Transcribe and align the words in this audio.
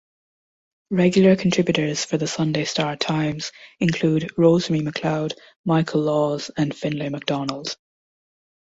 Regular 0.89 1.35
contributors 1.35 2.03
for 2.05 2.17
the 2.17 2.25
"Sunday 2.25 2.65
Star-Times" 2.65 3.51
include 3.79 4.31
Rosemary 4.35 4.83
McLeod, 4.83 5.33
Michael 5.63 6.01
Laws, 6.01 6.49
and 6.57 6.75
Finlay 6.75 7.09
MacDonald. 7.09 7.77